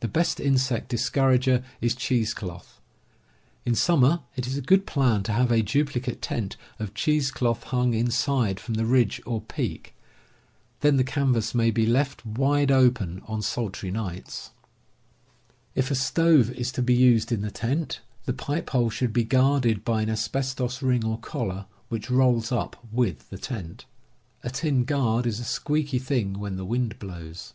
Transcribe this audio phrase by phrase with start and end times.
[0.00, 2.80] The best insect discourager is cheese cloth.
[3.66, 7.64] In summer it is a good plan to have a duplicate tent of cheese cloth
[7.64, 9.94] hung inside from the ridge or peak;
[10.80, 14.52] then the canvas may be left wide open on sultry nights.
[15.74, 18.32] 42 CAMPING AND WOODCRAFT If a stove is to be used in the tent, the
[18.32, 22.08] pipe hole should be guarded by an asbestos ring or collar, which_,..
[22.16, 23.84] rolls up with the tent.
[24.42, 27.52] A tin guard is a ^* squeaky thing when the wind blows.